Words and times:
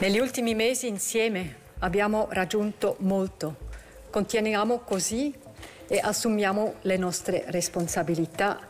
Negli 0.00 0.18
ultimi 0.18 0.54
mesi 0.54 0.86
insieme 0.86 1.56
abbiamo 1.80 2.28
raggiunto 2.30 2.96
molto. 3.00 3.66
Continuiamo 4.10 4.78
così 4.80 5.34
e 5.86 5.98
assumiamo 5.98 6.76
le 6.82 6.96
nostre 6.96 7.44
responsabilità 7.48 8.68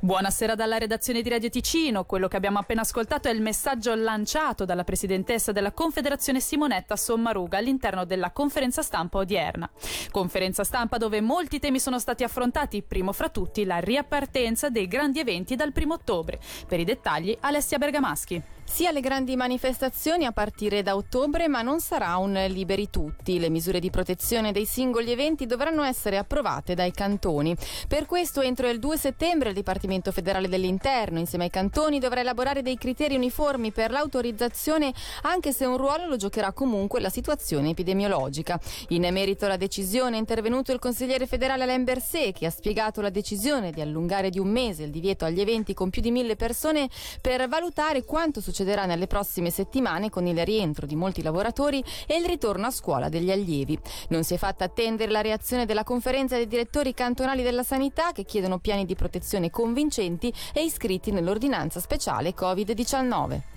Buonasera 0.00 0.54
dalla 0.54 0.76
redazione 0.76 1.22
di 1.22 1.28
Radio 1.30 1.48
Ticino. 1.48 2.04
Quello 2.04 2.28
che 2.28 2.36
abbiamo 2.36 2.58
appena 2.58 2.82
ascoltato 2.82 3.28
è 3.28 3.32
il 3.32 3.40
messaggio 3.40 3.94
lanciato 3.94 4.66
dalla 4.66 4.84
presidentessa 4.84 5.52
della 5.52 5.72
Confederazione 5.72 6.40
Simonetta 6.40 6.96
Sommaruga 6.96 7.58
all'interno 7.58 8.04
della 8.04 8.30
conferenza 8.30 8.82
stampa 8.82 9.18
odierna. 9.18 9.68
Conferenza 10.10 10.64
stampa 10.64 10.98
dove 10.98 11.22
molti 11.22 11.58
temi 11.58 11.80
sono 11.80 11.98
stati 11.98 12.24
affrontati, 12.24 12.82
primo 12.82 13.12
fra 13.12 13.30
tutti 13.30 13.64
la 13.64 13.78
riappartenza 13.78 14.68
dei 14.68 14.86
grandi 14.86 15.20
eventi 15.20 15.56
dal 15.56 15.72
primo 15.72 15.94
ottobre. 15.94 16.38
Per 16.68 16.78
i 16.78 16.84
dettagli 16.84 17.36
Alessia 17.40 17.78
Bergamaschi. 17.78 18.55
Sia 18.68 18.90
le 18.90 19.00
grandi 19.00 19.36
manifestazioni 19.36 20.26
a 20.26 20.32
partire 20.32 20.82
da 20.82 20.96
ottobre, 20.96 21.48
ma 21.48 21.62
non 21.62 21.80
sarà 21.80 22.16
un 22.16 22.32
liberi 22.48 22.90
tutti. 22.90 23.38
Le 23.38 23.48
misure 23.48 23.78
di 23.80 23.88
protezione 23.88 24.52
dei 24.52 24.66
singoli 24.66 25.10
eventi 25.10 25.46
dovranno 25.46 25.82
essere 25.82 26.18
approvate 26.18 26.74
dai 26.74 26.90
cantoni. 26.90 27.56
Per 27.88 28.04
questo, 28.04 28.42
entro 28.42 28.68
il 28.68 28.78
2 28.78 28.98
settembre, 28.98 29.48
il 29.48 29.54
Dipartimento 29.54 30.12
federale 30.12 30.48
dell'Interno, 30.48 31.18
insieme 31.18 31.44
ai 31.44 31.50
cantoni, 31.50 31.98
dovrà 31.98 32.20
elaborare 32.20 32.60
dei 32.60 32.76
criteri 32.76 33.14
uniformi 33.14 33.72
per 33.72 33.90
l'autorizzazione, 33.90 34.92
anche 35.22 35.52
se 35.52 35.64
un 35.64 35.78
ruolo 35.78 36.06
lo 36.06 36.16
giocherà 36.16 36.52
comunque 36.52 37.00
la 37.00 37.08
situazione 37.08 37.70
epidemiologica. 37.70 38.60
In 38.88 39.08
merito 39.10 39.46
alla 39.46 39.56
decisione 39.56 40.16
è 40.16 40.18
intervenuto 40.18 40.72
il 40.72 40.80
consigliere 40.80 41.26
federale 41.26 41.62
Alain 41.62 41.84
Berset, 41.84 42.36
che 42.36 42.46
ha 42.46 42.50
spiegato 42.50 43.00
la 43.00 43.10
decisione 43.10 43.70
di 43.70 43.80
allungare 43.80 44.28
di 44.28 44.38
un 44.38 44.48
mese 44.48 44.82
il 44.82 44.90
divieto 44.90 45.24
agli 45.24 45.40
eventi 45.40 45.72
con 45.72 45.88
più 45.88 46.02
di 46.02 46.10
mille 46.10 46.36
persone 46.36 46.90
per 47.22 47.48
valutare 47.48 48.04
quanto 48.04 48.40
succederà 48.40 48.55
succederà 48.56 48.86
nelle 48.86 49.06
prossime 49.06 49.50
settimane 49.50 50.08
con 50.08 50.26
il 50.26 50.42
rientro 50.42 50.86
di 50.86 50.96
molti 50.96 51.22
lavoratori 51.22 51.84
e 52.06 52.16
il 52.16 52.24
ritorno 52.24 52.66
a 52.66 52.70
scuola 52.70 53.10
degli 53.10 53.30
allievi. 53.30 53.78
Non 54.08 54.24
si 54.24 54.32
è 54.32 54.38
fatta 54.38 54.64
attendere 54.64 55.12
la 55.12 55.20
reazione 55.20 55.66
della 55.66 55.84
conferenza 55.84 56.36
dei 56.36 56.46
direttori 56.46 56.94
cantonali 56.94 57.42
della 57.42 57.62
sanità 57.62 58.12
che 58.12 58.24
chiedono 58.24 58.58
piani 58.58 58.86
di 58.86 58.94
protezione 58.94 59.50
convincenti 59.50 60.32
e 60.54 60.62
iscritti 60.62 61.10
nell'ordinanza 61.10 61.80
speciale 61.80 62.34
Covid-19. 62.34 63.55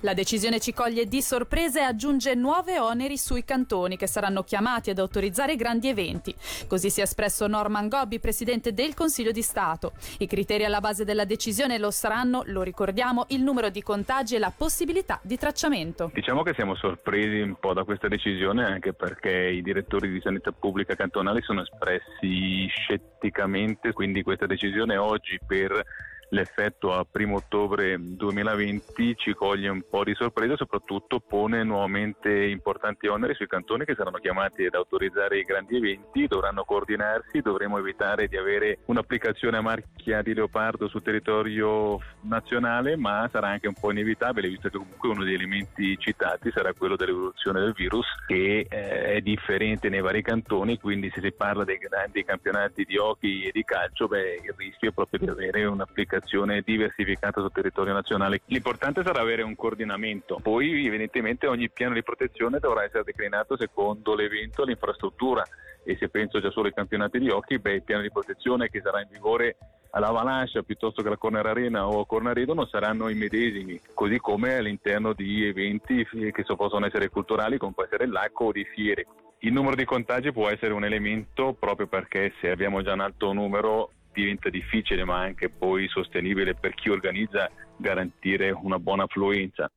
La 0.00 0.14
decisione 0.14 0.60
ci 0.60 0.72
coglie 0.72 1.06
di 1.06 1.20
sorpresa 1.22 1.80
e 1.80 1.82
aggiunge 1.82 2.34
nuove 2.34 2.78
oneri 2.78 3.16
sui 3.16 3.44
cantoni 3.44 3.96
che 3.96 4.06
saranno 4.06 4.44
chiamati 4.44 4.90
ad 4.90 4.98
autorizzare 4.98 5.56
grandi 5.56 5.88
eventi. 5.88 6.34
Così 6.66 6.90
si 6.90 7.00
è 7.00 7.02
espresso 7.02 7.46
Norman 7.46 7.88
Gobbi, 7.88 8.20
presidente 8.20 8.72
del 8.72 8.94
Consiglio 8.94 9.32
di 9.32 9.42
Stato. 9.42 9.92
I 10.18 10.26
criteri 10.26 10.64
alla 10.64 10.80
base 10.80 11.04
della 11.04 11.24
decisione 11.24 11.78
lo 11.78 11.90
saranno, 11.90 12.42
lo 12.46 12.62
ricordiamo, 12.62 13.26
il 13.28 13.42
numero 13.42 13.70
di 13.70 13.82
contagi 13.82 14.36
e 14.36 14.38
la 14.38 14.52
possibilità 14.56 15.18
di 15.22 15.36
tracciamento. 15.36 16.10
Diciamo 16.14 16.42
che 16.42 16.54
siamo 16.54 16.74
sorpresi 16.76 17.40
un 17.40 17.56
po' 17.58 17.72
da 17.72 17.84
questa 17.84 18.08
decisione 18.08 18.64
anche 18.64 18.92
perché 18.92 19.30
i 19.30 19.62
direttori 19.62 20.10
di 20.10 20.20
sanità 20.20 20.52
pubblica 20.52 20.94
cantonali 20.94 21.42
sono 21.42 21.62
espressi 21.62 22.66
scetticamente, 22.68 23.92
quindi 23.92 24.22
questa 24.22 24.46
decisione 24.46 24.96
oggi 24.96 25.38
per 25.44 25.84
l'effetto 26.30 26.92
a 26.92 27.06
primo 27.10 27.36
ottobre 27.36 27.96
2020 27.98 29.16
ci 29.16 29.34
coglie 29.34 29.68
un 29.68 29.82
po' 29.88 30.04
di 30.04 30.14
sorpresa, 30.14 30.56
soprattutto 30.56 31.20
pone 31.20 31.62
nuovamente 31.62 32.30
importanti 32.30 33.06
oneri 33.06 33.34
sui 33.34 33.46
cantoni 33.46 33.84
che 33.84 33.94
saranno 33.94 34.18
chiamati 34.18 34.66
ad 34.66 34.74
autorizzare 34.74 35.38
i 35.38 35.44
grandi 35.44 35.76
eventi, 35.76 36.26
dovranno 36.26 36.64
coordinarsi, 36.64 37.40
dovremo 37.40 37.78
evitare 37.78 38.28
di 38.28 38.36
avere 38.36 38.80
un'applicazione 38.86 39.56
a 39.56 39.62
marchia 39.62 40.22
di 40.22 40.34
leopardo 40.34 40.88
sul 40.88 41.02
territorio 41.02 41.98
nazionale, 42.22 42.96
ma 42.96 43.28
sarà 43.32 43.48
anche 43.48 43.68
un 43.68 43.74
po' 43.74 43.90
inevitabile, 43.90 44.48
visto 44.48 44.68
che 44.68 44.76
comunque 44.76 45.08
uno 45.08 45.24
degli 45.24 45.34
elementi 45.34 45.96
citati 45.98 46.50
sarà 46.50 46.72
quello 46.74 46.96
dell'evoluzione 46.96 47.60
del 47.60 47.72
virus, 47.72 48.06
che 48.26 48.66
eh, 48.68 49.14
è 49.14 49.20
differente 49.20 49.88
nei 49.88 50.00
vari 50.00 50.22
cantoni, 50.22 50.78
quindi 50.78 51.10
se 51.14 51.20
si 51.20 51.32
parla 51.32 51.64
dei 51.64 51.78
grandi 51.78 52.24
campionati 52.24 52.84
di 52.84 52.98
hockey 52.98 53.44
e 53.44 53.50
di 53.52 53.64
calcio, 53.64 54.08
beh, 54.08 54.40
il 54.44 54.54
rischio 54.56 54.90
è 54.90 54.92
proprio 54.92 55.20
di 55.20 55.28
avere 55.28 55.64
un'applicazione 55.64 56.17
comunicazione 56.18 56.62
diversificata 56.64 57.40
sul 57.40 57.52
territorio 57.52 57.92
nazionale. 57.92 58.40
L'importante 58.46 59.02
sarà 59.04 59.20
avere 59.20 59.42
un 59.42 59.54
coordinamento, 59.54 60.38
poi 60.42 60.86
evidentemente 60.86 61.46
ogni 61.46 61.70
piano 61.70 61.94
di 61.94 62.02
protezione 62.02 62.58
dovrà 62.58 62.84
essere 62.84 63.04
declinato 63.04 63.56
secondo 63.56 64.14
l'evento 64.14 64.64
l'infrastruttura 64.64 65.44
e 65.84 65.96
se 65.98 66.08
penso 66.08 66.40
già 66.40 66.50
solo 66.50 66.66
ai 66.66 66.74
campionati 66.74 67.18
di 67.18 67.30
hockey, 67.30 67.58
beh, 67.58 67.74
il 67.74 67.82
piano 67.82 68.02
di 68.02 68.10
protezione 68.10 68.68
che 68.68 68.80
sarà 68.82 69.00
in 69.00 69.08
vigore 69.10 69.56
all'Avalanche 69.90 70.62
piuttosto 70.64 71.00
che 71.00 71.08
alla 71.08 71.16
Corner 71.16 71.46
Arena 71.46 71.88
o 71.88 72.00
a 72.00 72.06
Cornaredo 72.06 72.52
non 72.52 72.66
saranno 72.66 73.08
i 73.08 73.14
medesimi, 73.14 73.80
così 73.94 74.18
come 74.18 74.56
all'interno 74.56 75.14
di 75.14 75.46
eventi 75.46 76.06
che 76.06 76.44
possono 76.56 76.86
essere 76.86 77.08
culturali 77.08 77.56
come 77.56 77.72
può 77.72 77.84
essere 77.84 78.06
l'acqua 78.06 78.46
o 78.46 78.52
di 78.52 78.64
fiere. 78.64 79.06
Il 79.42 79.52
numero 79.52 79.76
di 79.76 79.84
contagi 79.84 80.32
può 80.32 80.48
essere 80.48 80.74
un 80.74 80.84
elemento 80.84 81.54
proprio 81.58 81.86
perché 81.86 82.32
se 82.40 82.50
abbiamo 82.50 82.82
già 82.82 82.92
un 82.92 83.00
alto 83.00 83.32
numero 83.32 83.92
diventa 84.18 84.48
difficile 84.50 85.04
ma 85.04 85.20
anche 85.20 85.48
poi 85.48 85.86
sostenibile 85.88 86.54
per 86.54 86.74
chi 86.74 86.90
organizza 86.90 87.50
garantire 87.76 88.50
una 88.50 88.78
buona 88.78 89.04
affluenza. 89.04 89.70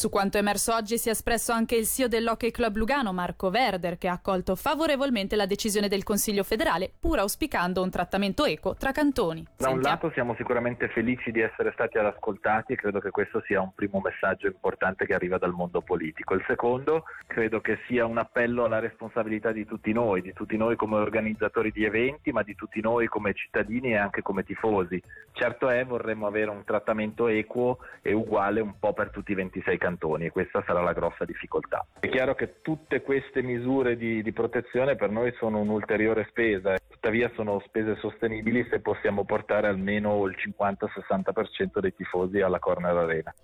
Su 0.00 0.08
quanto 0.08 0.38
emerso 0.38 0.74
oggi 0.74 0.96
si 0.96 1.08
è 1.08 1.12
espresso 1.12 1.52
anche 1.52 1.76
il 1.76 1.84
CEO 1.84 2.08
dell'Hockey 2.08 2.50
Club 2.50 2.74
Lugano, 2.76 3.12
Marco 3.12 3.50
Verder, 3.50 3.98
che 3.98 4.08
ha 4.08 4.12
accolto 4.12 4.56
favorevolmente 4.56 5.36
la 5.36 5.44
decisione 5.44 5.88
del 5.88 6.04
Consiglio 6.04 6.42
federale, 6.42 6.90
pur 6.98 7.18
auspicando 7.18 7.82
un 7.82 7.90
trattamento 7.90 8.46
eco 8.46 8.74
tra 8.76 8.92
cantoni. 8.92 9.46
Da 9.58 9.68
un 9.68 9.82
lato 9.82 10.10
siamo 10.14 10.34
sicuramente 10.36 10.88
felici 10.88 11.30
di 11.30 11.40
essere 11.40 11.72
stati 11.72 11.98
ascoltati 11.98 12.72
e 12.72 12.76
credo 12.76 12.98
che 12.98 13.10
questo 13.10 13.42
sia 13.44 13.60
un 13.60 13.74
primo 13.74 14.00
messaggio 14.02 14.46
importante 14.46 15.04
che 15.04 15.12
arriva 15.12 15.36
dal 15.36 15.52
mondo 15.52 15.82
politico. 15.82 16.32
Il 16.32 16.44
secondo 16.46 17.04
credo 17.26 17.60
che 17.60 17.78
sia 17.86 18.06
un 18.06 18.16
appello 18.16 18.64
alla 18.64 18.78
responsabilità 18.78 19.52
di 19.52 19.66
tutti 19.66 19.92
noi, 19.92 20.22
di 20.22 20.32
tutti 20.32 20.56
noi 20.56 20.76
come 20.76 20.96
organizzatori 20.96 21.72
di 21.72 21.84
eventi, 21.84 22.32
ma 22.32 22.42
di 22.42 22.54
tutti 22.54 22.80
noi 22.80 23.06
come 23.06 23.34
cittadini 23.34 23.90
e 23.90 23.96
anche 23.96 24.22
come 24.22 24.44
tifosi. 24.44 24.98
Certo 25.32 25.68
è, 25.68 25.84
vorremmo 25.84 26.26
avere 26.26 26.50
un 26.50 26.64
trattamento 26.64 27.28
equo 27.28 27.80
e 28.00 28.14
uguale 28.14 28.60
un 28.60 28.78
po' 28.78 28.94
per 28.94 29.10
tutti 29.10 29.32
i 29.32 29.34
26 29.50 29.78
cantoni 29.78 30.26
e 30.26 30.30
questa 30.30 30.62
sarà 30.64 30.80
la 30.80 30.92
grossa 30.92 31.24
difficoltà. 31.24 31.84
È 31.98 32.08
chiaro 32.08 32.34
che 32.34 32.60
tutte 32.62 33.02
queste 33.02 33.42
misure 33.42 33.96
di, 33.96 34.22
di 34.22 34.32
protezione 34.32 34.94
per 34.94 35.10
noi 35.10 35.32
sono 35.38 35.58
un'ulteriore 35.58 36.26
spesa, 36.30 36.76
tuttavia 37.00 37.30
sono 37.34 37.62
spese 37.64 37.96
sostenibili 37.98 38.66
se 38.68 38.80
possiamo 38.80 39.24
portare 39.24 39.68
almeno 39.68 40.26
il 40.26 40.36
50-60% 40.36 41.78
dei 41.80 41.94
tifosi 41.94 42.42
alla 42.42 42.58
Corner 42.58 42.94
Arena. 42.94 43.34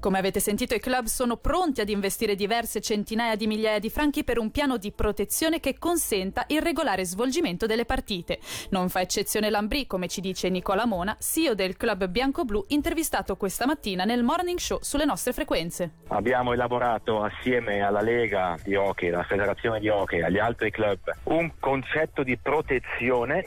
Come 0.00 0.18
avete 0.18 0.40
sentito 0.40 0.74
i 0.74 0.80
club 0.80 1.04
sono 1.04 1.36
pronti 1.36 1.80
ad 1.80 1.90
investire 1.90 2.34
diverse 2.34 2.80
centinaia 2.80 3.36
di 3.36 3.46
migliaia 3.46 3.78
di 3.78 3.88
franchi 3.88 4.24
per 4.24 4.38
un 4.38 4.50
piano 4.50 4.78
di 4.78 4.90
protezione 4.90 5.60
che 5.60 5.78
consenta 5.78 6.44
il 6.48 6.60
regolare 6.60 7.04
svolgimento 7.04 7.66
delle 7.66 7.84
partite. 7.84 8.40
Non 8.70 8.88
fa 8.88 9.00
eccezione 9.00 9.48
Lambri, 9.48 9.86
come 9.86 10.08
ci 10.08 10.20
dice 10.20 10.48
Nicola 10.48 10.84
Mona, 10.84 11.16
CEO 11.20 11.54
del 11.54 11.76
club 11.76 12.08
bianco-blu, 12.08 12.64
intervistato 12.68 13.36
questa 13.36 13.64
mattina 13.64 14.02
nel 14.02 14.24
morning 14.24 14.58
show 14.58 14.78
sulle 14.80 15.04
nostre 15.04 15.32
frequenze. 15.32 15.98
Abbiamo 16.08 16.52
elaborato 16.52 17.22
assieme 17.22 17.80
alla 17.80 18.00
Lega 18.00 18.56
di 18.64 18.74
Hockey, 18.74 19.12
alla 19.12 19.22
Federazione 19.22 19.78
di 19.78 19.88
Hockey, 19.88 20.20
agli 20.20 20.40
altri 20.40 20.72
club, 20.72 20.98
un 21.24 21.52
concetto 21.60 22.24
di 22.24 22.36
protezione 22.36 23.02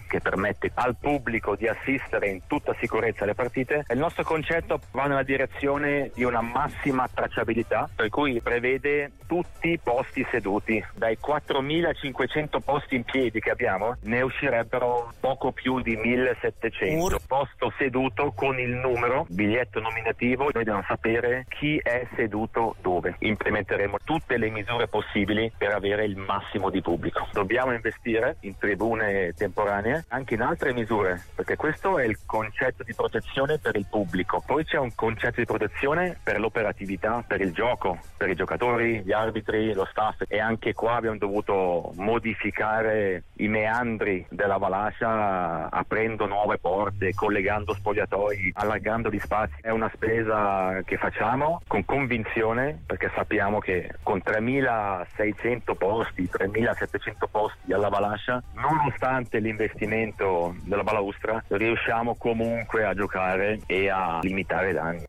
che 0.07 0.19
permette 0.22 0.72
al 0.75 0.95
pubblico 1.00 1.56
di 1.56 1.68
assistere 1.68 2.28
in 2.29 2.41
tutta 2.47 2.75
sicurezza 2.79 3.23
alle 3.23 3.34
partite. 3.34 3.85
Il 3.90 3.97
nostro 3.97 4.23
concetto 4.23 4.79
va 4.91 5.07
nella 5.07 5.23
direzione 5.23 6.12
di 6.13 6.23
una 6.23 6.41
massima 6.41 7.07
tracciabilità, 7.12 7.90
per 7.95 8.09
cui 8.09 8.40
prevede 8.41 9.12
tutti 9.28 9.72
i 9.72 9.79
posti 9.79 10.25
seduti. 10.31 10.84
Dai 10.95 11.18
4.500 11.19 12.59
posti 12.63 12.95
in 12.95 13.03
piedi 13.03 13.40
che 13.40 13.50
abbiamo, 13.50 13.95
ne 14.01 14.22
uscirebbero 14.22 15.13
poco 15.19 15.51
più 15.51 15.81
di 15.81 15.95
1.700. 15.97 17.18
Posto 17.28 17.74
seduto 17.78 18.31
con 18.35 18.59
il 18.59 18.69
numero, 18.69 19.25
biglietto 19.29 19.80
nominativo, 19.80 20.44
noi 20.44 20.63
dobbiamo 20.63 20.83
sapere 20.88 21.45
chi 21.50 21.80
è 21.81 22.07
seduto 22.15 22.75
dove. 22.81 23.15
Implementeremo 23.19 23.98
tutte 24.03 24.38
le 24.38 24.50
misure 24.50 24.88
possibili 24.88 25.51
per 25.57 25.71
avere 25.71 26.06
il 26.06 26.15
massimo 26.15 26.69
di 26.69 26.81
pubblico. 26.81 27.27
Dobbiamo 27.31 27.74
investire 27.74 28.38
in 28.42 28.57
tribune 28.57 29.33
temporanee, 29.47 30.05
anche 30.09 30.33
in 30.35 30.41
altre 30.41 30.73
misure, 30.73 31.23
perché 31.33 31.55
questo 31.55 31.97
è 31.97 32.05
il 32.05 32.19
concetto 32.25 32.83
di 32.83 32.94
protezione 32.94 33.57
per 33.57 33.75
il 33.75 33.88
pubblico. 33.89 34.44
Poi 34.45 34.63
c'è 34.63 34.77
un 34.77 34.94
concetto 34.94 35.39
di 35.39 35.45
protezione 35.45 36.17
per 36.21 36.39
l'operatività, 36.39 37.23
per 37.25 37.41
il 37.41 37.53
gioco, 37.53 37.99
per 38.17 38.29
i 38.29 38.35
giocatori, 38.35 39.01
gli 39.03 39.11
arbitri, 39.11 39.73
lo 39.73 39.85
staff 39.85 40.21
e 40.27 40.39
anche 40.39 40.73
qua 40.73 40.95
abbiamo 40.95 41.17
dovuto 41.17 41.91
modificare 41.95 43.23
i 43.38 43.47
meandri 43.47 44.25
della 44.29 44.57
Valascia 44.57 45.69
aprendo 45.69 46.25
nuove 46.25 46.57
porte, 46.57 47.13
collegando 47.13 47.73
spogliatoi, 47.73 48.51
allargando 48.55 49.09
gli 49.09 49.19
spazi. 49.19 49.55
È 49.61 49.69
una 49.69 49.89
spesa 49.93 50.81
che 50.83 50.97
facciamo 50.97 51.61
con 51.67 51.85
convinzione 51.85 52.81
perché 52.85 53.11
sappiamo 53.15 53.59
che 53.59 53.93
con 54.03 54.21
3600 54.21 55.75
posti, 55.75 56.29
3700 56.29 57.27
posti 57.27 57.73
alla 57.73 57.89
Valascia, 57.89 58.41
nonostante 58.55 59.37
l'investimento 59.39 60.56
della 60.63 60.84
balaustra, 60.84 61.44
riusciamo 61.48 62.16
comunque 62.16 62.84
a 62.86 62.94
giocare 62.94 63.60
e 63.66 63.89
a 63.89 64.19
limitare 64.22 64.69
i 64.69 64.74
danni. 64.74 65.06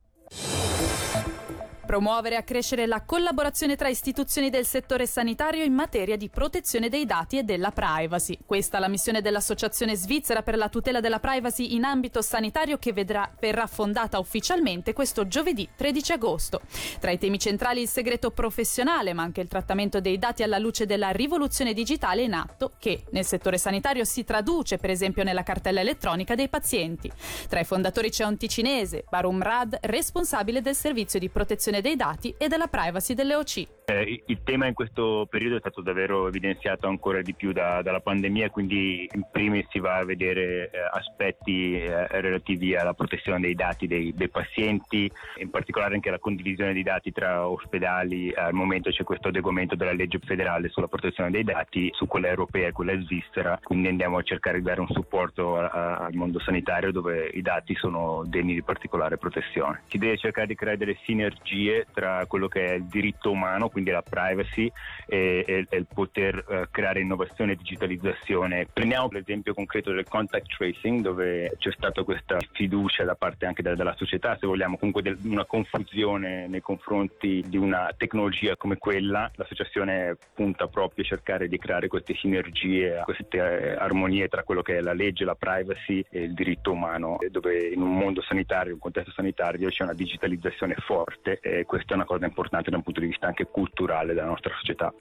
Promuovere 1.89 2.35
e 2.35 2.39
accrescere 2.39 2.85
la 2.85 3.01
collaborazione 3.01 3.75
tra 3.75 3.89
istituzioni 3.89 4.51
del 4.51 4.67
settore 4.67 5.07
sanitario 5.07 5.65
in 5.65 5.73
materia 5.73 6.19
di 6.19 6.29
protezione 6.29 6.91
dei 6.91 7.07
dati 7.07 7.39
e 7.39 7.45
della 7.45 7.71
privacy. 7.71 8.37
Questa 8.45 8.77
è 8.77 8.81
la 8.81 8.89
missione 8.89 9.23
dell'Associazione 9.23 9.97
svizzera 9.97 10.43
per 10.43 10.59
la 10.59 10.69
tutela 10.69 11.01
della 11.01 11.19
privacy 11.19 11.75
in 11.75 11.85
ambito 11.85 12.21
sanitario 12.21 12.77
che 12.77 12.93
vedrà, 12.93 13.33
verrà 13.41 13.67
fondata 13.67 14.19
ufficialmente 14.19 14.93
questo 14.93 15.27
giovedì 15.29 15.67
13 15.75 16.13
agosto. 16.13 16.61
Tra 17.01 17.11
i 17.11 17.17
temi 17.17 17.39
centrali 17.39 17.81
il 17.81 17.89
segreto 17.89 18.33
professionale, 18.33 19.15
ma 19.15 19.23
anche 19.23 19.41
il 19.41 19.49
trattamento 19.49 19.99
dei 19.99 20.19
dati 20.19 20.43
alla 20.43 20.59
luce 20.59 20.85
della 20.85 21.09
rivoluzione 21.09 21.73
digitale 21.73 22.21
in 22.21 22.35
atto 22.35 22.73
che 22.79 23.05
nel 23.13 23.25
settore 23.25 23.57
sanitario 23.57 24.05
si 24.05 24.25
traduce 24.25 24.77
per 24.77 24.91
esempio 24.91 25.25
nella 25.25 25.43
cartella 25.43 25.81
elettronica 25.81 26.35
dei 26.35 26.51
pazienti. 26.51 27.11
Tra 27.49 27.61
i 27.61 27.65
fondatori 27.65 28.11
c'è 28.11 28.27
un 28.27 28.37
ticinese, 28.37 29.07
Barum 29.09 29.41
Rad, 29.41 29.79
responsabile 29.81 30.61
del 30.61 30.75
servizio 30.75 31.19
di 31.19 31.31
protezione 31.31 31.77
dei 31.81 31.97
dati 31.97 32.35
e 32.37 32.49
della 32.49 32.69
privacy 32.69 33.15
delle 33.15 33.35
OC. 33.35 33.78
Eh, 33.91 34.23
il 34.27 34.43
tema 34.45 34.67
in 34.67 34.75
questo 34.75 35.27
periodo 35.31 35.57
è 35.57 35.61
stato 35.61 35.81
davvero 35.81 36.29
evidenziato 36.29 36.89
ancora 36.89 37.23
di 37.23 37.33
più 37.33 37.53
da, 37.53 37.81
dalla 37.81 38.01
pandemia, 38.01 38.51
quindi 38.51 39.09
in 39.11 39.25
primis 39.33 39.67
si 39.71 39.79
va 39.79 39.97
a 39.97 40.05
vedere 40.05 40.69
eh, 40.71 40.79
aspetti 40.93 41.81
eh, 41.81 42.07
relativi 42.21 42.77
alla 42.77 42.93
protezione 42.93 43.41
dei 43.41 43.55
dati 43.55 43.87
dei, 43.87 44.13
dei, 44.15 44.29
pazienti, 44.29 45.11
in 45.39 45.49
particolare 45.49 45.95
anche 45.95 46.11
la 46.11 46.19
condivisione 46.19 46.75
dei 46.75 46.83
dati 46.83 47.13
tra 47.13 47.49
ospedali. 47.49 48.31
Al 48.35 48.53
momento 48.53 48.91
c'è 48.91 49.05
questo 49.05 49.29
adeguamento 49.29 49.75
della 49.75 49.95
legge 49.95 50.19
federale 50.19 50.69
sulla 50.69 50.87
protezione 50.87 51.31
dei 51.31 51.45
dati, 51.45 51.89
su 51.95 52.07
quella 52.07 52.29
europea 52.29 52.69
e 52.69 52.73
quella 52.73 53.01
svizzera, 53.01 53.59
quindi 53.63 53.89
andiamo 53.89 54.19
a 54.19 54.23
cercare 54.23 54.59
di 54.59 54.65
dare 54.65 54.83
un 54.83 54.89
supporto 54.89 55.57
a, 55.57 55.67
a, 55.67 55.97
al 56.05 56.13
mondo 56.13 56.41
sanitario 56.41 56.93
dove 56.93 57.31
i 57.33 57.41
dati 57.41 57.75
sono 57.75 58.23
degni 58.27 58.53
di 58.53 58.63
particolare 58.63 59.17
protezione. 59.17 59.85
Si 59.89 59.97
deve 59.97 60.19
cercare 60.19 60.47
di 60.47 60.55
creare 60.55 60.77
delle 60.77 60.99
sinergie 61.05 61.87
tra 61.95 62.27
quello 62.27 62.49
che 62.49 62.67
è 62.67 62.75
il 62.75 62.85
diritto 62.85 63.31
umano, 63.31 63.71
quindi 63.79 63.91
la 63.91 64.03
privacy 64.03 64.71
e, 65.07 65.45
e, 65.47 65.67
e 65.69 65.77
il 65.77 65.87
poter 65.93 66.45
uh, 66.49 66.71
creare 66.71 67.01
innovazione 67.01 67.53
e 67.53 67.57
digitalizzazione. 67.57 68.67
Prendiamo 68.73 69.09
l'esempio 69.13 69.55
concreto 69.55 69.93
del 69.93 70.07
contact 70.09 70.57
tracing 70.57 71.03
dove 71.03 71.55
c'è 71.59 71.71
stata 71.73 72.03
questa 72.03 72.39
fiducia 72.53 73.05
da 73.05 73.15
parte 73.15 73.47
anche 73.47 73.63
della, 73.63 73.77
della 73.77 73.95
società, 73.97 74.37
se 74.39 74.47
vogliamo, 74.47 74.77
comunque 74.77 75.03
del, 75.03 75.17
una 75.25 75.45
confusione 75.45 76.49
nei 76.49 76.61
confronti 76.61 77.45
di 77.47 77.57
una 77.57 77.93
tecnologia 77.97 78.57
come 78.57 78.77
quella. 78.79 79.31
L'associazione 79.37 80.17
punta 80.35 80.67
proprio 80.67 81.05
a 81.05 81.09
cercare 81.09 81.49
di 81.49 81.59
creare 81.59 81.87
queste 81.87 82.15
sinergie, 82.15 83.03
queste 83.05 83.39
eh, 83.39 83.77
armonie 83.77 84.29
tra 84.29 84.43
quello 84.43 84.63
che 84.63 84.79
è 84.79 84.81
la 84.81 84.93
legge, 84.93 85.25
la 85.25 85.37
privacy 85.37 86.05
e 86.11 86.23
il 86.23 86.35
diritto 86.35 86.73
umano, 86.73 87.19
dove 87.31 87.69
in 87.69 87.81
un 87.81 87.97
mondo 87.97 88.23
sanitario, 88.23 88.69
in 88.69 88.75
un 88.75 88.81
contesto 88.81 89.13
sanitario 89.13 89.69
c'è 89.69 89.85
una 89.85 89.95
digitalizzazione 89.95 90.75
forte 90.79 91.39
e 91.41 91.65
questa 91.65 91.93
è 91.93 91.97
una 91.97 92.05
cosa 92.05 92.27
importante 92.27 92.71
da 92.71 92.77
un 92.77 92.83
punto 92.83 93.01
di 93.01 93.07
vista 93.07 93.27
anche 93.27 93.47
culturale 93.47 93.68
culturale 93.69 94.15
della 94.15 94.27
nostra 94.27 94.53
società. 94.59 94.93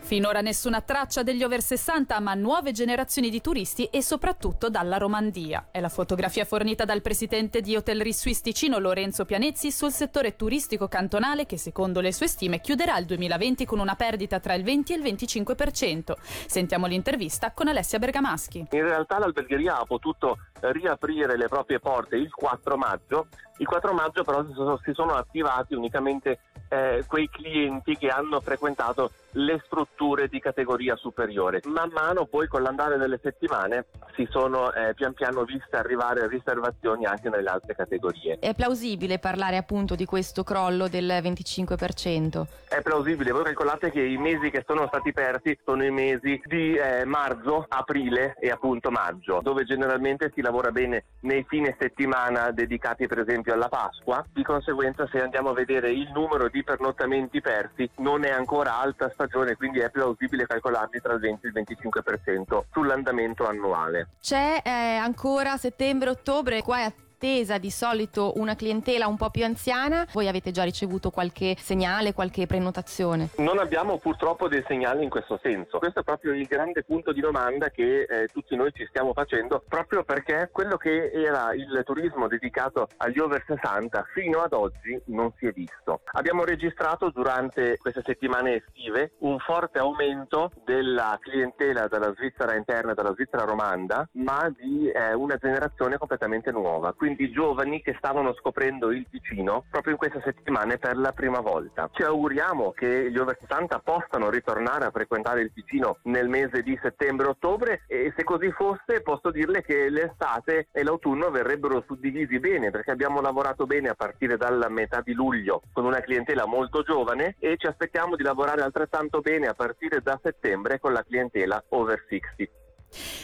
Finora 0.00 0.42
nessuna 0.42 0.82
traccia 0.82 1.22
degli 1.22 1.42
over 1.42 1.62
60, 1.62 2.20
ma 2.20 2.34
nuove 2.34 2.72
generazioni 2.72 3.30
di 3.30 3.40
turisti 3.40 3.86
e 3.86 4.02
soprattutto 4.02 4.68
dalla 4.68 4.98
Romandia. 4.98 5.68
È 5.70 5.80
la 5.80 5.88
fotografia 5.88 6.44
fornita 6.44 6.84
dal 6.84 7.00
presidente 7.00 7.62
di 7.62 7.74
Hotellerie 7.74 8.12
Suisse 8.12 8.42
Ticino 8.42 8.78
Lorenzo 8.78 9.24
Pianezzi 9.24 9.72
sul 9.72 9.92
settore 9.92 10.36
turistico 10.36 10.88
cantonale 10.88 11.46
che 11.46 11.56
secondo 11.56 12.00
le 12.00 12.12
sue 12.12 12.28
stime 12.28 12.60
chiuderà 12.60 12.98
il 12.98 13.06
2020 13.06 13.64
con 13.64 13.78
una 13.78 13.94
perdita 13.94 14.40
tra 14.40 14.52
il 14.52 14.62
20 14.62 14.92
e 14.92 14.96
il 14.96 15.02
25%. 15.02 16.12
Sentiamo 16.46 16.86
l'intervista 16.86 17.52
con 17.52 17.68
Alessia 17.68 17.98
Bergamaschi. 17.98 18.66
In 18.72 18.82
realtà 18.82 19.18
l'albergheria 19.18 19.78
ha 19.78 19.84
potuto 19.84 20.36
riaprire 20.72 21.36
le 21.36 21.48
proprie 21.48 21.78
porte 21.78 22.16
il 22.16 22.32
4 22.32 22.76
maggio. 22.76 23.26
Il 23.58 23.66
4 23.66 23.92
maggio 23.92 24.24
però 24.24 24.44
si 24.82 24.92
sono 24.92 25.14
attivati 25.14 25.74
unicamente 25.74 26.38
eh, 26.68 27.04
quei 27.06 27.28
clienti 27.28 27.96
che 27.96 28.08
hanno 28.08 28.40
frequentato 28.40 29.10
le 29.36 29.60
strutture 29.64 30.28
di 30.28 30.40
categoria 30.40 30.96
superiore. 30.96 31.60
Man 31.64 31.90
mano 31.92 32.26
poi 32.26 32.46
con 32.46 32.62
l'andare 32.62 32.98
delle 32.98 33.18
settimane 33.22 33.86
si 34.14 34.26
sono 34.30 34.72
eh, 34.72 34.94
pian 34.94 35.12
piano 35.12 35.42
viste 35.42 35.76
arrivare 35.76 36.28
riservazioni 36.28 37.04
anche 37.04 37.28
nelle 37.28 37.48
altre 37.48 37.74
categorie. 37.74 38.38
È 38.38 38.54
plausibile 38.54 39.18
parlare 39.18 39.56
appunto 39.56 39.94
di 39.94 40.04
questo 40.04 40.44
crollo 40.44 40.88
del 40.88 41.06
25%? 41.06 42.44
È 42.68 42.80
plausibile, 42.82 43.32
voi 43.32 43.44
calcolate 43.44 43.90
che 43.90 44.02
i 44.02 44.16
mesi 44.16 44.50
che 44.50 44.64
sono 44.66 44.86
stati 44.86 45.12
persi 45.12 45.58
sono 45.64 45.84
i 45.84 45.90
mesi 45.90 46.40
di 46.44 46.74
eh, 46.74 47.04
marzo, 47.04 47.66
aprile 47.68 48.36
e 48.38 48.50
appunto 48.50 48.90
maggio, 48.90 49.40
dove 49.42 49.64
generalmente 49.64 50.30
si 50.34 50.40
lavora 50.40 50.53
bene 50.70 51.04
nei 51.20 51.44
fine 51.48 51.76
settimana 51.78 52.50
dedicati 52.50 53.06
per 53.06 53.18
esempio 53.18 53.54
alla 53.54 53.68
Pasqua, 53.68 54.24
di 54.32 54.42
conseguenza 54.42 55.08
se 55.10 55.20
andiamo 55.20 55.50
a 55.50 55.54
vedere 55.54 55.90
il 55.90 56.10
numero 56.12 56.48
di 56.48 56.62
pernottamenti 56.62 57.40
persi 57.40 57.88
non 57.96 58.24
è 58.24 58.30
ancora 58.30 58.78
alta 58.78 59.10
stagione, 59.10 59.56
quindi 59.56 59.80
è 59.80 59.90
plausibile 59.90 60.46
calcolarli 60.46 61.00
tra 61.00 61.14
il 61.14 61.20
20 61.20 61.46
e 61.46 61.48
il 61.48 61.64
25% 61.66 62.64
sull'andamento 62.72 63.46
annuale. 63.46 64.08
C'è 64.20 64.60
eh, 64.64 64.70
ancora 64.70 65.56
settembre-ottobre, 65.56 66.62
qua 66.62 66.80
è 66.80 66.92
attesa 67.14 67.58
di 67.58 67.70
solito 67.70 68.32
una 68.36 68.56
clientela 68.56 69.06
un 69.06 69.16
po' 69.16 69.30
più 69.30 69.44
anziana. 69.44 70.06
Voi 70.12 70.28
avete 70.28 70.50
già 70.50 70.64
ricevuto 70.64 71.10
qualche 71.10 71.54
segnale, 71.58 72.12
qualche 72.12 72.46
prenotazione? 72.46 73.30
Non 73.38 73.58
abbiamo 73.58 73.98
purtroppo 73.98 74.48
dei 74.48 74.64
segnali 74.66 75.04
in 75.04 75.10
questo 75.10 75.38
senso. 75.42 75.78
Questo 75.78 76.00
è 76.00 76.02
proprio 76.02 76.34
il 76.34 76.46
grande 76.46 76.82
punto 76.82 77.12
di 77.12 77.20
domanda 77.20 77.70
che 77.70 78.02
eh, 78.02 78.26
tutti 78.32 78.56
noi 78.56 78.72
ci 78.72 78.84
stiamo 78.88 79.12
facendo, 79.12 79.62
proprio 79.66 80.02
perché 80.02 80.48
quello 80.52 80.76
che 80.76 81.10
era 81.12 81.54
il 81.54 81.82
turismo 81.84 82.26
dedicato 82.26 82.88
agli 82.96 83.18
over 83.18 83.42
60 83.46 84.04
fino 84.12 84.40
ad 84.40 84.52
oggi 84.52 85.00
non 85.06 85.32
si 85.38 85.46
è 85.46 85.52
visto. 85.52 86.00
Abbiamo 86.12 86.44
registrato 86.44 87.10
durante 87.10 87.78
queste 87.78 88.02
settimane 88.04 88.56
estive 88.56 89.12
un 89.18 89.38
forte 89.38 89.78
aumento 89.78 90.50
della 90.64 91.16
clientela 91.20 91.86
dalla 91.86 92.12
Svizzera 92.14 92.56
interna 92.56 92.94
dalla 92.94 93.12
Svizzera 93.12 93.44
romanda, 93.44 94.08
ma 94.12 94.52
di 94.56 94.90
eh, 94.90 95.14
una 95.14 95.36
generazione 95.36 95.96
completamente 95.96 96.50
nuova. 96.50 96.92
Quindi 97.04 97.30
giovani 97.30 97.82
che 97.82 97.94
stavano 97.98 98.32
scoprendo 98.32 98.90
il 98.90 99.04
Ticino 99.10 99.66
proprio 99.70 99.92
in 99.92 99.98
queste 99.98 100.22
settimane 100.24 100.78
per 100.78 100.96
la 100.96 101.12
prima 101.12 101.40
volta. 101.40 101.90
Ci 101.92 102.02
auguriamo 102.02 102.72
che 102.72 103.10
gli 103.10 103.18
over 103.18 103.36
60 103.40 103.78
possano 103.80 104.30
ritornare 104.30 104.86
a 104.86 104.90
frequentare 104.90 105.42
il 105.42 105.52
Ticino 105.52 105.98
nel 106.04 106.30
mese 106.30 106.62
di 106.62 106.78
settembre-ottobre 106.80 107.82
e 107.88 108.14
se 108.16 108.24
così 108.24 108.50
fosse 108.52 109.02
posso 109.02 109.30
dirle 109.30 109.60
che 109.60 109.90
l'estate 109.90 110.68
e 110.72 110.82
l'autunno 110.82 111.30
verrebbero 111.30 111.84
suddivisi 111.86 112.40
bene 112.40 112.70
perché 112.70 112.92
abbiamo 112.92 113.20
lavorato 113.20 113.66
bene 113.66 113.90
a 113.90 113.94
partire 113.94 114.38
dalla 114.38 114.70
metà 114.70 115.02
di 115.02 115.12
luglio 115.12 115.60
con 115.74 115.84
una 115.84 116.00
clientela 116.00 116.46
molto 116.46 116.80
giovane 116.80 117.36
e 117.38 117.56
ci 117.58 117.66
aspettiamo 117.66 118.16
di 118.16 118.22
lavorare 118.22 118.62
altrettanto 118.62 119.20
bene 119.20 119.48
a 119.48 119.52
partire 119.52 120.00
da 120.00 120.18
settembre 120.22 120.80
con 120.80 120.94
la 120.94 121.02
clientela 121.02 121.62
over 121.68 122.02
60. 122.08 122.63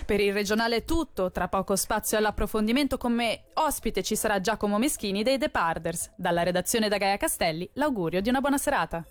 Per 0.05 0.21
il 0.21 0.33
regionale 0.33 0.77
è 0.77 0.85
tutto, 0.85 1.31
tra 1.31 1.49
poco 1.49 1.77
spazio 1.77 2.19
all'approfondimento 2.19 2.99
come 2.99 3.45
ospite 3.55 4.03
ci 4.03 4.17
sarà 4.17 4.41
Giacomo 4.41 4.79
Meschini 4.79 5.23
dei 5.23 5.39
The 5.39 5.49
Parders. 5.49 6.13
Dalla 6.17 6.43
redazione 6.43 6.89
da 6.89 6.99
Gaia 6.99 7.17
Castelli 7.17 7.69
l'augurio 7.75 8.21
di 8.21 8.29
una 8.29 8.41
buona 8.41 8.59
serata. 8.59 9.05